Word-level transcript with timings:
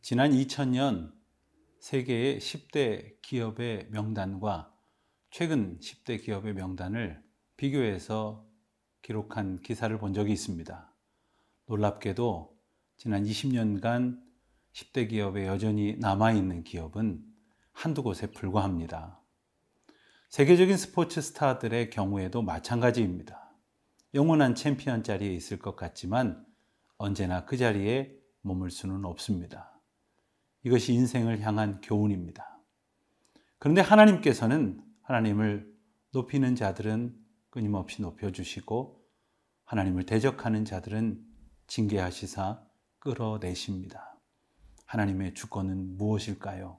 지난 0.00 0.30
2000년 0.30 1.12
세계의 1.80 2.38
10대 2.38 3.20
기업의 3.20 3.88
명단과 3.90 4.72
최근 5.30 5.78
10대 5.80 6.22
기업의 6.22 6.54
명단을 6.54 7.22
비교해서 7.56 8.46
기록한 9.02 9.60
기사를 9.60 9.96
본 9.98 10.14
적이 10.14 10.32
있습니다. 10.32 10.94
놀랍게도 11.66 12.56
지난 12.96 13.24
20년간 13.24 14.20
10대 14.72 15.08
기업에 15.08 15.46
여전히 15.46 15.96
남아있는 15.98 16.62
기업은 16.62 17.24
한두 17.72 18.02
곳에 18.02 18.30
불과합니다. 18.30 19.20
세계적인 20.28 20.76
스포츠 20.76 21.20
스타들의 21.20 21.90
경우에도 21.90 22.42
마찬가지입니다. 22.42 23.52
영원한 24.14 24.54
챔피언 24.54 25.02
자리에 25.02 25.34
있을 25.34 25.58
것 25.58 25.74
같지만 25.74 26.46
언제나 26.98 27.44
그 27.44 27.56
자리에 27.56 28.16
머물 28.42 28.70
수는 28.70 29.04
없습니다. 29.04 29.77
이것이 30.64 30.92
인생을 30.92 31.40
향한 31.40 31.80
교훈입니다. 31.80 32.60
그런데 33.58 33.80
하나님께서는 33.80 34.82
하나님을 35.02 35.72
높이는 36.12 36.54
자들은 36.54 37.16
끊임없이 37.50 38.02
높여주시고 38.02 39.04
하나님을 39.64 40.04
대적하는 40.04 40.64
자들은 40.64 41.24
징계하시사 41.66 42.62
끌어내십니다. 42.98 44.18
하나님의 44.86 45.34
주권은 45.34 45.96
무엇일까요? 45.96 46.78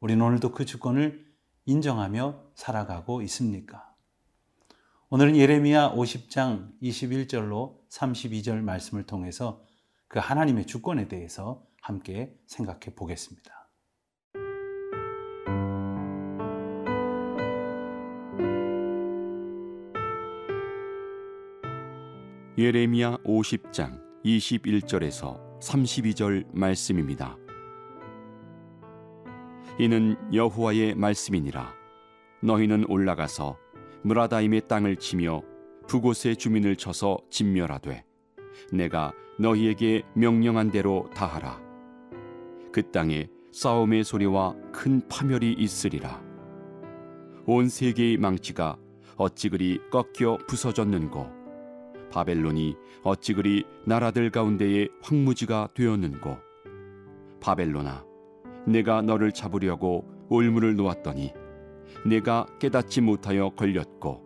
우리는 0.00 0.24
오늘도 0.24 0.52
그 0.52 0.64
주권을 0.64 1.24
인정하며 1.66 2.52
살아가고 2.54 3.22
있습니까? 3.22 3.94
오늘은 5.10 5.36
예레미야 5.36 5.92
50장 5.92 6.72
21절로 6.82 7.78
32절 7.90 8.60
말씀을 8.60 9.04
통해서 9.04 9.62
그 10.08 10.18
하나님의 10.18 10.66
주권에 10.66 11.08
대해서 11.08 11.64
함께 11.84 12.34
생각해 12.46 12.94
보겠습니다. 12.96 13.52
예레미야 22.56 23.18
50장 23.18 24.00
21절에서 24.24 25.60
32절 25.60 26.46
말씀입니다. 26.54 27.36
이는 29.78 30.16
여호와의 30.32 30.94
말씀이니라 30.94 31.74
너희는 32.42 32.86
올라가서 32.88 33.58
무라다임의 34.04 34.68
땅을 34.68 34.96
치며 34.96 35.42
부곳의 35.86 36.36
주민을 36.36 36.76
쳐서 36.76 37.18
진멸하되 37.28 38.06
내가 38.72 39.12
너희에게 39.38 40.02
명령한 40.14 40.70
대로 40.70 41.10
다하라 41.14 41.63
그 42.74 42.90
땅에 42.90 43.28
싸움의 43.52 44.02
소리와 44.02 44.56
큰 44.72 45.00
파멸이 45.06 45.52
있으리라. 45.52 46.20
온 47.46 47.68
세계의 47.68 48.16
망치가 48.16 48.76
어찌 49.14 49.48
그리 49.48 49.78
꺾여 49.92 50.38
부서졌는고 50.48 51.24
바벨론이 52.10 52.74
어찌 53.04 53.32
그리 53.32 53.62
나라들 53.86 54.28
가운데에 54.30 54.88
황무지가 55.02 55.68
되었는고 55.72 56.36
바벨론아 57.40 58.04
내가 58.66 59.02
너를 59.02 59.30
잡으려고 59.30 60.04
올무를 60.28 60.74
놓았더니 60.74 61.32
내가 62.04 62.44
깨닫지 62.58 63.02
못하여 63.02 63.50
걸렸고 63.50 64.20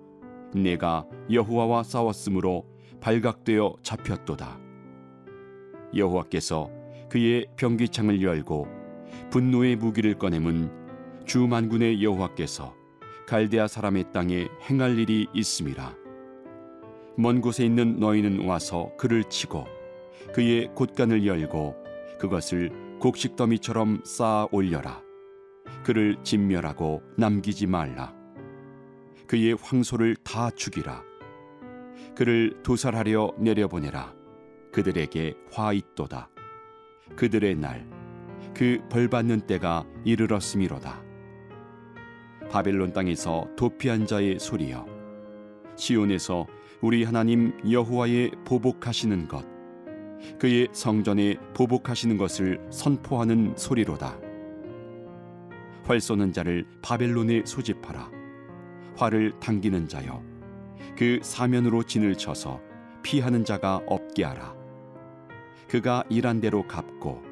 내가 0.55 1.07
여호와와 1.31 1.83
싸웠으므로 1.83 2.65
발각되어 3.01 3.77
잡혔도다. 3.83 4.59
여호와께서 5.95 6.78
그의 7.09 7.47
병기창을 7.57 8.23
열고 8.23 8.69
분노의 9.31 9.77
무기를 9.77 10.15
꺼내문 10.15 10.71
주 11.25 11.47
만군의 11.47 12.03
여호와께서 12.03 12.75
갈대아 13.27 13.69
사람의 13.69 14.13
땅에 14.13 14.49
행할 14.69 14.99
일이 14.99 15.27
있음이라 15.35 15.95
먼 17.17 17.41
곳에 17.41 17.65
있는 17.65 17.99
너희는 17.99 18.47
와서 18.47 18.93
그를 18.97 19.25
치고 19.25 19.67
그의 20.33 20.71
곳간을 20.75 21.27
열고 21.27 21.77
그것을 22.19 22.71
곡식 23.01 23.37
더미처럼 23.37 24.03
쌓아 24.05 24.49
올려라. 24.51 25.03
그를 25.85 26.17
진멸하고 26.23 27.03
남기지 27.17 27.67
말라. 27.67 28.15
그의 29.27 29.55
황소를 29.55 30.17
다 30.17 30.51
죽이라. 30.51 31.03
그를 32.17 32.61
도살하려 32.63 33.35
내려보내라. 33.39 34.15
그들에게 34.73 35.35
화 35.53 35.73
있도다. 35.73 36.29
그들의 37.17 37.57
날, 37.57 37.87
그 38.55 38.81
벌받는 38.89 39.43
때가 39.43 39.85
이르렀음이로다. 40.05 41.03
바벨론 42.51 42.93
땅에서 42.93 43.49
도피한 43.57 44.07
자의 44.07 44.39
소리여, 44.39 44.87
시온에서 45.77 46.47
우리 46.81 47.05
하나님 47.05 47.53
여호와의 47.69 48.33
보복하시는 48.45 49.29
것 49.29 49.45
그의 50.39 50.69
성전에 50.73 51.37
보복하시는 51.55 52.17
것을 52.17 52.61
선포하는 52.71 53.55
소리로다. 53.57 54.19
활 55.85 56.01
쏘는 56.01 56.33
자를 56.33 56.67
바벨론에 56.83 57.43
소집하라. 57.45 58.11
활을 58.97 59.33
당기는 59.41 59.89
자여 59.89 60.23
그 60.97 61.21
사면으로 61.23 61.85
진을 61.85 62.17
쳐서 62.17 62.61
피하는 63.03 63.45
자가 63.45 63.81
없게 63.87 64.25
하라 64.25 64.58
그가 65.69 66.03
일한 66.09 66.41
대로 66.41 66.67
갚고 66.67 67.23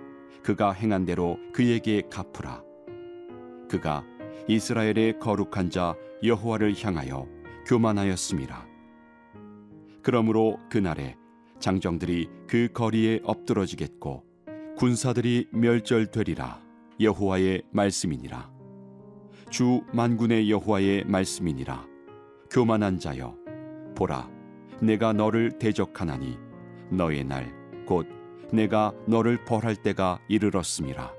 그가 0.43 0.73
행한 0.73 1.07
대로 1.07 1.39
그에게 1.53 2.03
갚으라. 2.11 2.63
그가 3.69 4.05
이스라엘의 4.47 5.19
거룩한 5.19 5.71
자 5.71 5.97
여호와를 6.23 6.75
향하여 6.81 7.27
교만하였음이라 7.67 8.67
그러므로 10.03 10.59
그날에 10.71 11.17
장정들이 11.59 12.29
그 12.47 12.69
거리에 12.73 13.21
엎드러지겠고 13.25 14.25
군사들이 14.77 15.49
멸절되리라 15.51 16.63
여호와의 17.01 17.63
말씀이니라. 17.73 18.51
주 19.51 19.83
만군의 19.93 20.51
여호와의 20.51 21.05
말씀이니라. 21.07 21.87
교만한 22.51 22.99
자여 22.99 23.37
보라 23.97 24.31
내가 24.81 25.13
너를 25.13 25.59
대적하나니 25.59 26.39
너의 26.91 27.25
날 27.25 27.67
곧 27.87 28.16
내가 28.53 28.93
너를 29.07 29.45
벌할 29.45 29.77
때가 29.77 30.21
이르렀음이라 30.29 31.13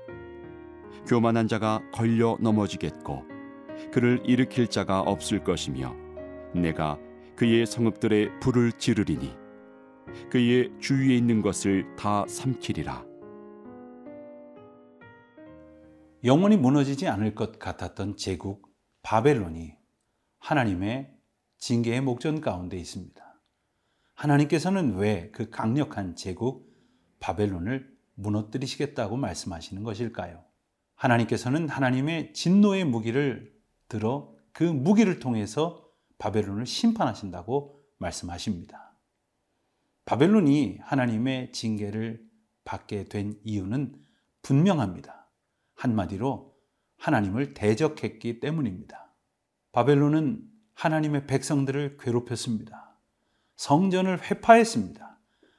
교만한 1.06 1.48
자가 1.48 1.82
걸려 1.92 2.36
넘어지겠고 2.40 3.24
그를 3.92 4.20
일으킬 4.24 4.68
자가 4.68 5.00
없을 5.00 5.44
것이며 5.44 5.94
내가 6.54 6.98
그의 7.36 7.66
성읍들의 7.66 8.40
불을 8.40 8.72
지르리니 8.72 9.36
그의 10.30 10.72
주위에 10.80 11.16
있는 11.16 11.42
것을 11.42 11.94
다 11.96 12.24
삼키리라. 12.26 13.06
영원히 16.24 16.56
무너지지 16.56 17.06
않을 17.06 17.34
것 17.34 17.58
같았던 17.58 18.16
제국 18.16 18.68
바벨론이 19.02 19.74
하나님의 20.40 21.14
징계의 21.58 22.00
목전 22.00 22.40
가운데 22.40 22.76
있습니다. 22.76 23.22
하나님께서는 24.14 24.96
왜 24.96 25.30
그 25.32 25.48
강력한 25.48 26.16
제국 26.16 26.67
바벨론을 27.20 27.96
무너뜨리시겠다고 28.14 29.16
말씀하시는 29.16 29.82
것일까요? 29.82 30.44
하나님께서는 30.94 31.68
하나님의 31.68 32.32
진노의 32.32 32.84
무기를 32.84 33.54
들어 33.88 34.34
그 34.52 34.64
무기를 34.64 35.20
통해서 35.20 35.88
바벨론을 36.18 36.66
심판하신다고 36.66 37.80
말씀하십니다. 37.98 38.96
바벨론이 40.04 40.78
하나님의 40.82 41.52
징계를 41.52 42.26
받게 42.64 43.04
된 43.04 43.38
이유는 43.44 43.94
분명합니다. 44.42 45.28
한마디로 45.74 46.56
하나님을 46.96 47.54
대적했기 47.54 48.40
때문입니다. 48.40 49.14
바벨론은 49.72 50.42
하나님의 50.74 51.26
백성들을 51.26 51.98
괴롭혔습니다. 52.00 52.96
성전을 53.56 54.22
회파했습니다. 54.22 55.18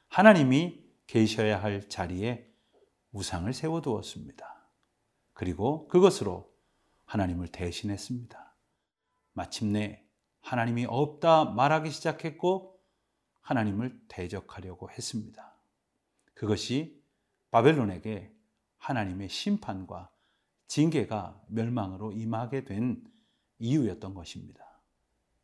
하나님이 0.09 0.78
계셔야 1.09 1.59
할 1.59 1.89
자리에 1.89 2.47
우상을 3.13 3.51
세워두었습니다. 3.51 4.69
그리고 5.33 5.87
그것으로 5.87 6.53
하나님을 7.05 7.47
대신했습니다. 7.47 8.55
마침내 9.33 10.05
하나님이 10.41 10.85
없다 10.87 11.45
말하기 11.45 11.89
시작했고 11.89 12.79
하나님을 13.41 13.99
대적하려고 14.07 14.91
했습니다. 14.91 15.55
그것이 16.35 17.03
바벨론에게 17.49 18.31
하나님의 18.77 19.29
심판과 19.29 20.11
징계가 20.67 21.41
멸망으로 21.47 22.11
임하게 22.11 22.65
된 22.65 23.03
이유였던 23.57 24.13
것입니다. 24.13 24.63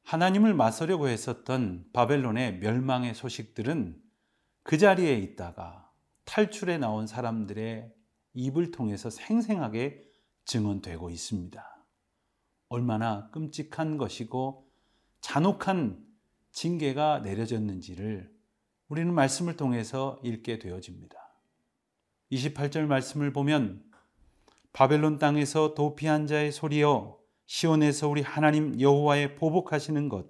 하나님을 0.04 0.54
맞서려고 0.54 1.08
했었던 1.08 1.90
바벨론의 1.92 2.60
멸망의 2.60 3.16
소식들은 3.16 4.05
그 4.66 4.80
자리에 4.80 5.14
있다가 5.20 5.92
탈출해 6.24 6.80
나온 6.80 7.06
사람들의 7.06 7.94
입을 8.34 8.72
통해서 8.72 9.12
생생하게 9.12 10.04
증언되고 10.46 11.12
있습니다. 11.12 11.86
얼마나 12.70 13.30
끔찍한 13.30 13.98
것이고 13.98 14.68
잔혹한 15.22 16.04
징계가 16.52 17.20
내려졌는지를 17.20 18.34
우리는 18.88 19.14
말씀을 19.14 19.56
통해서 19.56 20.20
읽게 20.24 20.58
되어집니다. 20.58 21.16
28절 22.32 22.88
말씀을 22.88 23.32
보면 23.34 23.84
바벨론 24.74 25.20
땅에서 25.20 25.76
도피한 25.76 26.26
자의 26.26 26.52
소리여 26.52 27.20
시온에서 27.46 28.10
우리 28.10 28.24
하나님 28.24 28.82
여호와의 28.82 29.36
보복하시는 29.36 30.10
것 30.10 30.26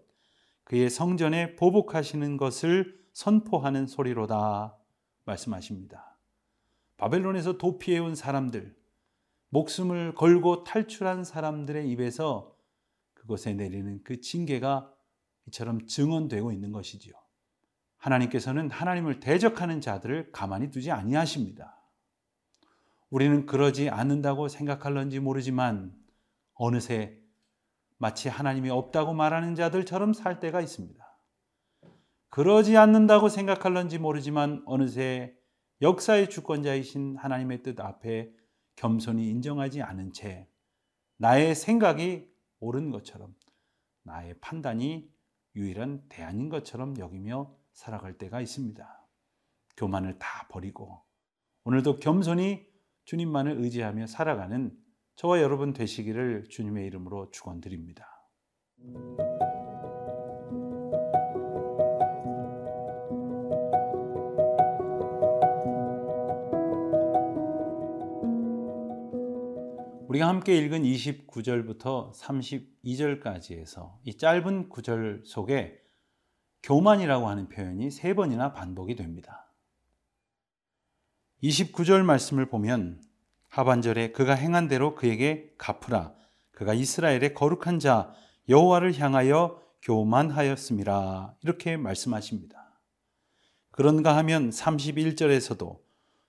그의 0.65 0.89
성전에 0.89 1.55
보복하시는 1.55 2.35
것을 2.35 3.04
선포하는 3.15 3.87
소리로다 3.87 4.77
말씀하십니다. 5.23 6.17
바벨론에서 6.97 7.57
도피해 7.57 7.97
온 7.97 8.13
사람들 8.13 8.75
목숨을 9.49 10.15
걸고 10.15 10.65
탈출한 10.65 11.23
사람들의 11.23 11.89
입에서 11.91 12.57
그것에 13.13 13.53
내리는 13.53 14.03
그 14.03 14.19
징계가 14.19 14.93
이처럼 15.47 15.87
증언되고 15.87 16.51
있는 16.51 16.73
것이지요. 16.73 17.13
하나님께서는 17.95 18.69
하나님을 18.69 19.21
대적하는 19.21 19.79
자들을 19.79 20.33
가만히 20.33 20.69
두지 20.69 20.91
아니하십니다. 20.91 21.81
우리는 23.09 23.45
그러지 23.45 23.89
않는다고 23.89 24.49
생각할런지 24.49 25.21
모르지만 25.21 25.95
어느새 26.53 27.17
마치 27.97 28.27
하나님이 28.27 28.71
없다고 28.71 29.13
말하는 29.13 29.55
자들처럼 29.55 30.11
살 30.11 30.41
때가 30.41 30.59
있습니다. 30.59 31.04
그러지 32.35 32.75
않는다고 32.75 33.29
생각할런지 33.29 33.97
모르지만 33.97 34.61
어느새 34.65 35.33
역사의 35.81 36.29
주권자이신 36.29 37.15
하나님의 37.15 37.63
뜻 37.63 37.79
앞에 37.79 38.29
겸손히 38.75 39.29
인정하지 39.29 39.81
않은 39.81 40.11
채 40.11 40.49
나의 41.15 41.55
생각이 41.55 42.29
옳은 42.59 42.91
것처럼 42.91 43.33
나의 44.03 44.37
판단이 44.41 45.09
유일한 45.55 46.03
대안인 46.09 46.49
것처럼 46.49 46.99
여기며 46.99 47.55
살아갈 47.71 48.17
때가 48.17 48.41
있습니다. 48.41 49.07
교만을 49.77 50.19
다 50.19 50.49
버리고 50.49 51.03
오늘도 51.63 51.99
겸손히 51.99 52.67
주님만을 53.05 53.61
의지하며 53.61 54.07
살아가는 54.07 54.77
저와 55.15 55.41
여러분 55.41 55.71
되시기를 55.71 56.49
주님의 56.49 56.85
이름으로 56.87 57.31
축원드립니다. 57.31 58.05
우리가 70.15 70.27
함께 70.29 70.55
읽은 70.57 70.83
29절부터 70.83 72.13
32절까지에서 72.13 73.95
이 74.03 74.17
짧은 74.17 74.69
구절 74.69 75.23
속에 75.25 75.81
교만이라고 76.63 77.27
하는 77.27 77.49
표현이 77.49 77.91
세 77.91 78.13
번이나 78.13 78.53
반복이 78.53 78.95
됩니다. 78.95 79.51
29절 81.43 82.03
말씀을 82.03 82.45
보면 82.45 83.01
하반절에 83.49 84.11
그가 84.13 84.35
행한 84.35 84.67
대로 84.67 84.95
그에게 84.95 85.53
갚으라. 85.57 86.13
그가 86.51 86.73
이스라엘의 86.73 87.33
거룩한 87.33 87.79
자 87.79 88.13
여호와를 88.47 88.97
향하여 88.97 89.61
교만하였음이라. 89.81 91.35
이렇게 91.41 91.75
말씀하십니다. 91.75 92.79
그런가 93.71 94.15
하면 94.17 94.49
31절에서도 94.49 95.77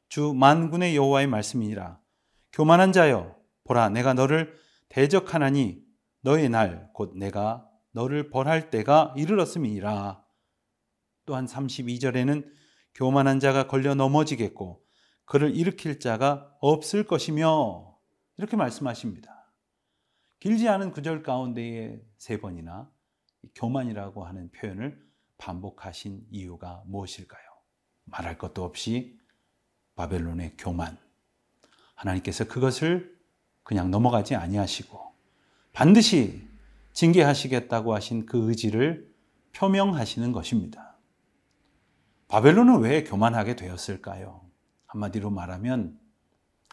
주 0.09 0.35
만군의 0.35 0.97
여호와의 0.97 1.29
말씀이니라. 1.29 2.01
교만한 2.53 2.93
자여 2.93 3.36
보라 3.67 3.91
내가 3.91 4.15
너를 4.15 4.55
대적하나니 4.89 5.85
너의 6.23 6.49
날 6.49 6.91
곧 6.93 7.17
내가 7.17 7.69
너를 7.93 8.31
벌할 8.31 8.71
때가 8.71 9.15
이르렀음이니라. 9.17 10.23
또한 11.25 11.47
32절에는 11.47 12.47
교만한 12.95 13.41
자가 13.41 13.67
걸려 13.67 13.95
넘어지겠고 13.95 14.83
그를 15.25 15.55
일으킬 15.55 15.99
자가 15.99 16.57
없을 16.61 17.05
것이며 17.05 17.99
이렇게 18.37 18.57
말씀하십니다. 18.57 19.53
길지 20.41 20.69
않은 20.69 20.93
구절 20.93 21.23
가운데에 21.23 22.01
세 22.19 22.39
번이나 22.39 22.91
교만이라고 23.55 24.25
하는 24.25 24.51
표현을 24.53 25.03
반복하신 25.39 26.27
이유가 26.31 26.83
무엇일까요? 26.87 27.43
말할 28.05 28.39
것도 28.39 28.65
없이 28.65 29.19
바벨론의 29.95 30.57
교만. 30.59 30.99
하나님께서 31.95 32.45
그것을 32.47 33.16
그냥 33.67 33.91
넘어가지 33.91 34.37
아니하시고 34.37 35.13
반드시 35.73 36.49
징계하시겠다고 36.93 37.97
하신 37.97 38.25
그 38.25 38.49
의지를 38.49 39.13
표명하시는 39.55 40.31
것입니다. 40.31 40.97
바벨론은 42.29 42.79
왜 42.79 43.03
교만하게 43.03 43.57
되었을까요? 43.57 44.49
한마디로 44.87 45.31
말하면 45.31 45.99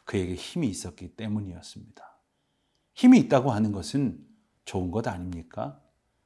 그에게 0.06 0.36
힘이 0.36 0.68
있었기 0.68 1.16
때문이었습니다. 1.16 2.20
힘이 2.94 3.22
있다고 3.22 3.52
하는 3.52 3.72
것은 3.72 4.24
좋은 4.66 4.92
것 4.92 5.08
아닙니까? 5.08 5.82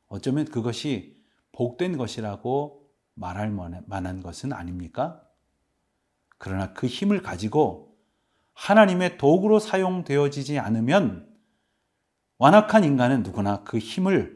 어쩌면 0.08 0.44
그것이 0.44 1.24
복된 1.54 1.96
것이라고 1.96 2.92
말할 3.14 3.52
만한 3.86 4.22
것은 4.22 4.52
아닙니까? 4.52 5.24
그러나 6.38 6.74
그 6.74 6.88
힘을 6.88 7.22
가지고 7.22 7.87
하나님의 8.58 9.20
도구로 9.20 9.60
사용되어지지 9.60 10.58
않으면 10.58 11.32
완악한 12.40 12.84
인간은 12.84 13.22
누구나 13.22 13.64
그 13.64 13.78
힘을 13.78 14.36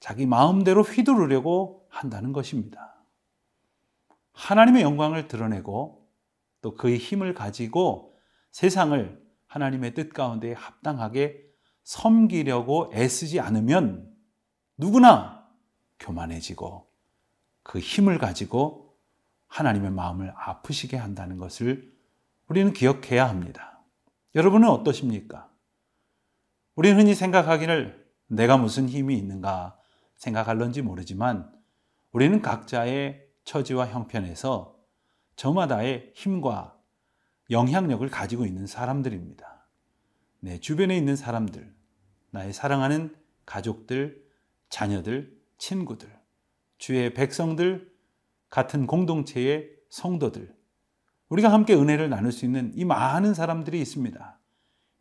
자기 0.00 0.24
마음대로 0.24 0.82
휘두르려고 0.82 1.86
한다는 1.90 2.32
것입니다. 2.32 2.96
하나님의 4.32 4.82
영광을 4.82 5.28
드러내고 5.28 6.08
또 6.62 6.74
그의 6.76 6.96
힘을 6.96 7.34
가지고 7.34 8.16
세상을 8.52 9.22
하나님의 9.46 9.94
뜻 9.94 10.14
가운데 10.14 10.54
합당하게 10.54 11.44
섬기려고 11.84 12.90
애쓰지 12.94 13.38
않으면 13.38 14.10
누구나 14.78 15.46
교만해지고 15.98 16.88
그 17.62 17.78
힘을 17.80 18.18
가지고 18.18 18.96
하나님의 19.48 19.90
마음을 19.90 20.32
아프시게 20.36 20.96
한다는 20.96 21.36
것을 21.36 21.98
우리는 22.48 22.72
기억해야 22.72 23.28
합니다. 23.28 23.67
여러분은 24.34 24.68
어떠십니까? 24.68 25.50
우리는 26.74 26.98
흔히 26.98 27.14
생각하기를 27.14 28.06
내가 28.28 28.56
무슨 28.56 28.88
힘이 28.88 29.16
있는가 29.16 29.78
생각할런지 30.16 30.82
모르지만 30.82 31.52
우리는 32.12 32.42
각자의 32.42 33.26
처지와 33.44 33.86
형편에서 33.88 34.78
저마다의 35.36 36.12
힘과 36.14 36.78
영향력을 37.50 38.06
가지고 38.10 38.44
있는 38.44 38.66
사람들입니다. 38.66 39.66
내 40.40 40.60
주변에 40.60 40.96
있는 40.96 41.16
사람들, 41.16 41.74
나의 42.30 42.52
사랑하는 42.52 43.16
가족들, 43.46 44.22
자녀들, 44.68 45.36
친구들, 45.56 46.14
주의 46.76 47.14
백성들, 47.14 47.90
같은 48.50 48.86
공동체의 48.86 49.70
성도들, 49.90 50.54
우리가 51.28 51.52
함께 51.52 51.74
은혜를 51.74 52.08
나눌 52.08 52.32
수 52.32 52.44
있는 52.44 52.72
이 52.74 52.84
많은 52.84 53.34
사람들이 53.34 53.80
있습니다. 53.80 54.38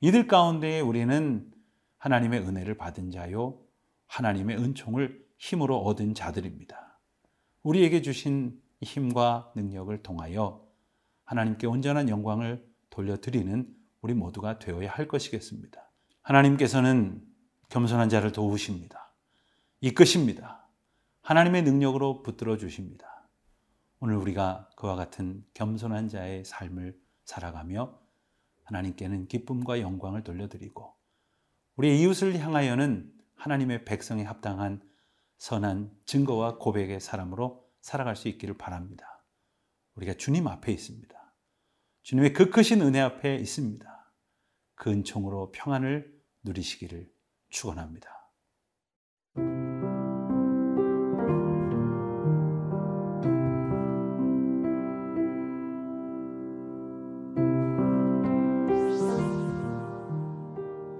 이들 0.01 0.27
가운데 0.27 0.79
우리는 0.79 1.51
하나님의 1.98 2.41
은혜를 2.41 2.75
받은 2.77 3.12
자요, 3.12 3.60
하나님의 4.07 4.57
은총을 4.57 5.25
힘으로 5.38 5.79
얻은 5.79 6.13
자들입니다. 6.13 7.00
우리에게 7.63 8.01
주신 8.01 8.62
힘과 8.81 9.51
능력을 9.55 10.01
통하여 10.03 10.65
하나님께 11.25 11.67
온전한 11.67 12.10
영광을 12.10 12.65
돌려드리는 12.89 13.75
우리 14.01 14.13
모두가 14.13 14.60
되어야 14.60 14.91
할 14.91 15.07
것이겠습니다. 15.07 15.89
하나님께서는 16.22 17.22
겸손한 17.69 18.10
자를 18.10 18.31
도우십니다. 18.31 19.12
이끄십니다. 19.81 20.67
하나님의 21.22 21.63
능력으로 21.63 22.24
붙들어 22.24 22.57
주십니다. 22.57 23.16
오늘 24.00 24.16
우리가 24.16 24.70
그와 24.75 24.96
같은 24.96 25.44
겸손한 25.56 26.08
자의 26.08 26.46
삶을 26.46 27.00
살아가며 27.24 28.00
하나님께는 28.63 29.27
기쁨과 29.27 29.82
영광을 29.82 30.24
돌려드리고 30.24 30.94
우리의 31.77 32.01
이웃을 32.01 32.38
향하여는 32.38 33.12
하나님의 33.36 33.86
백성에 33.86 34.24
합당한 34.24 34.82
선한 35.38 35.92
증거와 36.06 36.58
고백의 36.58 37.00
사람으로 37.00 37.68
살아갈 37.82 38.16
수 38.16 38.27
있기를 38.27 38.58
바랍니다. 38.58 39.24
우리가 39.96 40.13
주님 40.13 40.48
앞에 40.48 40.72
있습니다. 40.72 41.34
주님의 42.04 42.34
그 42.34 42.50
크신 42.50 42.82
은혜 42.82 43.00
앞에 43.00 43.36
있습니다. 43.36 44.13
그 44.75 44.92
은총으로 44.92 45.51
평안을 45.51 46.22
누리시기를 46.44 47.12
축원합니다. 47.50 48.16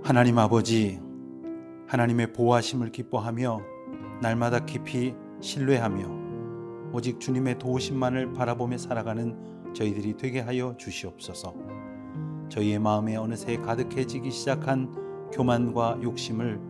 하나님 0.08 0.40
아버지, 0.40 1.02
하나님의 1.88 2.32
보호하심을 2.32 2.94
기뻐하며 2.94 3.60
날마다 4.22 4.64
깊이 4.64 5.14
신뢰하며 5.42 6.94
오직 6.94 7.20
주님의 7.20 7.60
도우심만을 7.60 8.32
바라보며 8.32 8.78
살아가는 8.78 9.74
저희들이 9.74 10.16
되게 10.16 10.40
하여 10.40 10.78
주시옵소서. 10.78 11.54
저희의 12.48 12.80
마음에 12.80 13.18
어느새 13.18 13.58
가득해지기 13.58 14.32
시작한 14.32 15.30
교만과 15.34 16.00
욕심을 16.02 16.62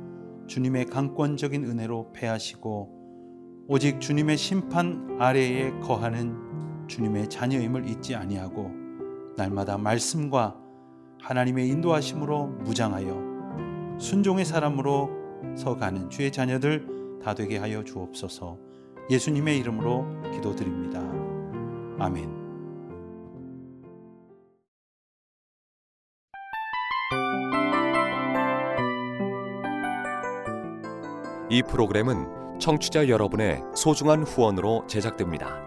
주님의 0.48 0.86
강권적인 0.86 1.64
은혜로 1.64 2.14
패하시고 2.14 3.66
오직 3.68 4.02
주님의 4.02 4.36
심판 4.38 5.16
아래에 5.20 5.80
거하는 5.82 6.88
주님의 6.88 7.30
자녀임을 7.30 7.88
잊지 7.88 8.16
아니하고 8.16 8.72
날마다 9.38 9.78
말씀과 9.78 10.60
하나님의 11.22 11.70
인도하심으로 11.70 12.48
무장하여 12.64 13.27
순종의 14.00 14.46
사람으로 14.46 15.10
서가는 15.56 16.10
주의 16.10 16.32
자녀들 16.32 17.20
다 17.24 17.34
되게 17.34 17.58
하여 17.58 17.84
주옵소서. 17.84 18.58
예수님의 19.10 19.58
이름으로 19.60 20.06
기도드립니다. 20.34 21.02
아멘. 22.00 22.48
이 31.50 31.64
프로그램은 31.64 32.60
청취자 32.60 33.08
여러분의 33.08 33.62
소중한 33.74 34.24
후원으로 34.24 34.86
제작됩니다. 34.88 35.67